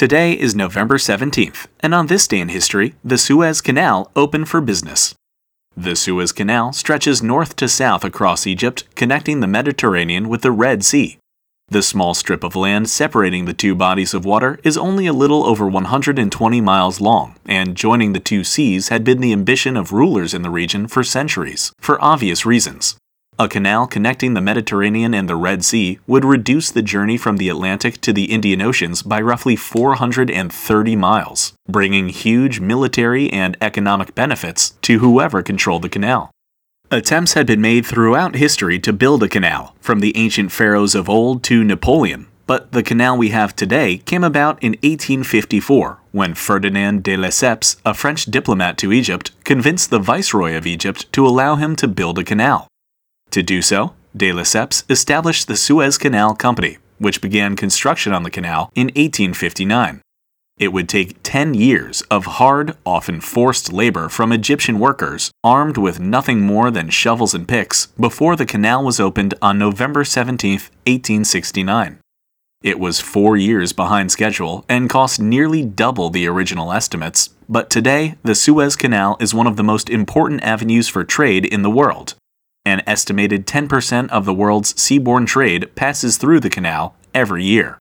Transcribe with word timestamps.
Today 0.00 0.32
is 0.32 0.54
November 0.54 0.96
17th, 0.96 1.66
and 1.80 1.94
on 1.94 2.06
this 2.06 2.26
day 2.26 2.40
in 2.40 2.48
history, 2.48 2.94
the 3.04 3.18
Suez 3.18 3.60
Canal 3.60 4.10
opened 4.16 4.48
for 4.48 4.62
business. 4.62 5.14
The 5.76 5.94
Suez 5.94 6.32
Canal 6.32 6.72
stretches 6.72 7.22
north 7.22 7.54
to 7.56 7.68
south 7.68 8.02
across 8.02 8.46
Egypt, 8.46 8.84
connecting 8.94 9.40
the 9.40 9.46
Mediterranean 9.46 10.30
with 10.30 10.40
the 10.40 10.52
Red 10.52 10.86
Sea. 10.86 11.18
The 11.68 11.82
small 11.82 12.14
strip 12.14 12.42
of 12.42 12.56
land 12.56 12.88
separating 12.88 13.44
the 13.44 13.52
two 13.52 13.74
bodies 13.74 14.14
of 14.14 14.24
water 14.24 14.58
is 14.64 14.78
only 14.78 15.06
a 15.06 15.12
little 15.12 15.44
over 15.44 15.68
120 15.68 16.60
miles 16.62 17.02
long, 17.02 17.36
and 17.44 17.76
joining 17.76 18.14
the 18.14 18.20
two 18.20 18.42
seas 18.42 18.88
had 18.88 19.04
been 19.04 19.20
the 19.20 19.34
ambition 19.34 19.76
of 19.76 19.92
rulers 19.92 20.32
in 20.32 20.40
the 20.40 20.48
region 20.48 20.88
for 20.88 21.04
centuries, 21.04 21.72
for 21.78 22.02
obvious 22.02 22.46
reasons. 22.46 22.96
A 23.40 23.48
canal 23.48 23.86
connecting 23.86 24.34
the 24.34 24.42
Mediterranean 24.42 25.14
and 25.14 25.26
the 25.26 25.34
Red 25.34 25.64
Sea 25.64 25.98
would 26.06 26.26
reduce 26.26 26.70
the 26.70 26.82
journey 26.82 27.16
from 27.16 27.38
the 27.38 27.48
Atlantic 27.48 27.98
to 28.02 28.12
the 28.12 28.24
Indian 28.24 28.60
Oceans 28.60 29.02
by 29.02 29.18
roughly 29.18 29.56
430 29.56 30.94
miles, 30.96 31.54
bringing 31.66 32.10
huge 32.10 32.60
military 32.60 33.32
and 33.32 33.56
economic 33.62 34.14
benefits 34.14 34.72
to 34.82 34.98
whoever 34.98 35.42
controlled 35.42 35.80
the 35.80 35.88
canal. 35.88 36.30
Attempts 36.90 37.32
had 37.32 37.46
been 37.46 37.62
made 37.62 37.86
throughout 37.86 38.34
history 38.34 38.78
to 38.80 38.92
build 38.92 39.22
a 39.22 39.28
canal, 39.28 39.74
from 39.80 40.00
the 40.00 40.14
ancient 40.18 40.52
pharaohs 40.52 40.94
of 40.94 41.08
old 41.08 41.42
to 41.44 41.64
Napoleon, 41.64 42.26
but 42.46 42.72
the 42.72 42.82
canal 42.82 43.16
we 43.16 43.30
have 43.30 43.56
today 43.56 43.96
came 44.04 44.22
about 44.22 44.62
in 44.62 44.72
1854 44.82 45.98
when 46.12 46.34
Ferdinand 46.34 47.02
de 47.02 47.16
Lesseps, 47.16 47.76
a 47.86 47.94
French 47.94 48.26
diplomat 48.26 48.76
to 48.76 48.92
Egypt, 48.92 49.30
convinced 49.44 49.88
the 49.88 49.98
viceroy 49.98 50.54
of 50.54 50.66
Egypt 50.66 51.10
to 51.14 51.26
allow 51.26 51.56
him 51.56 51.74
to 51.76 51.88
build 51.88 52.18
a 52.18 52.24
canal. 52.24 52.69
To 53.30 53.42
do 53.44 53.62
so, 53.62 53.94
de 54.16 54.32
Lesseps 54.32 54.82
established 54.90 55.46
the 55.46 55.56
Suez 55.56 55.98
Canal 55.98 56.34
Company, 56.34 56.78
which 56.98 57.20
began 57.20 57.54
construction 57.54 58.12
on 58.12 58.24
the 58.24 58.30
canal 58.30 58.72
in 58.74 58.88
1859. 58.88 60.00
It 60.58 60.72
would 60.72 60.88
take 60.88 61.22
10 61.22 61.54
years 61.54 62.02
of 62.10 62.26
hard, 62.26 62.76
often 62.84 63.20
forced 63.20 63.72
labor 63.72 64.08
from 64.08 64.32
Egyptian 64.32 64.78
workers, 64.78 65.30
armed 65.44 65.78
with 65.78 66.00
nothing 66.00 66.40
more 66.40 66.70
than 66.70 66.90
shovels 66.90 67.32
and 67.32 67.48
picks, 67.48 67.86
before 67.98 68.34
the 68.34 68.44
canal 68.44 68.84
was 68.84 69.00
opened 69.00 69.34
on 69.40 69.58
November 69.58 70.04
17, 70.04 70.50
1869. 70.52 71.98
It 72.62 72.78
was 72.78 73.00
four 73.00 73.38
years 73.38 73.72
behind 73.72 74.12
schedule 74.12 74.66
and 74.68 74.90
cost 74.90 75.18
nearly 75.18 75.64
double 75.64 76.10
the 76.10 76.26
original 76.26 76.72
estimates, 76.72 77.30
but 77.48 77.70
today 77.70 78.16
the 78.22 78.34
Suez 78.34 78.76
Canal 78.76 79.16
is 79.18 79.32
one 79.32 79.46
of 79.46 79.56
the 79.56 79.62
most 79.62 79.88
important 79.88 80.42
avenues 80.42 80.88
for 80.88 81.04
trade 81.04 81.46
in 81.46 81.62
the 81.62 81.70
world. 81.70 82.16
An 82.64 82.82
estimated 82.86 83.46
10% 83.46 84.10
of 84.10 84.24
the 84.24 84.34
world's 84.34 84.74
seaborne 84.74 85.26
trade 85.26 85.74
passes 85.74 86.18
through 86.18 86.40
the 86.40 86.50
canal 86.50 86.94
every 87.14 87.42
year. 87.42 87.79